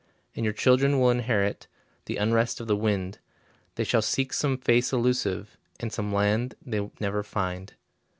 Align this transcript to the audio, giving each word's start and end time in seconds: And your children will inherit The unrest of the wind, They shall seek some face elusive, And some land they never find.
And 0.35 0.43
your 0.43 0.51
children 0.55 0.99
will 0.99 1.11
inherit 1.11 1.67
The 2.05 2.17
unrest 2.17 2.59
of 2.59 2.65
the 2.65 2.75
wind, 2.75 3.19
They 3.75 3.83
shall 3.83 4.01
seek 4.01 4.33
some 4.33 4.57
face 4.57 4.91
elusive, 4.91 5.57
And 5.79 5.93
some 5.93 6.11
land 6.11 6.55
they 6.59 6.89
never 6.99 7.21
find. 7.21 7.75